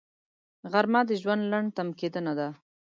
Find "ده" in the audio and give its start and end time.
2.39-2.47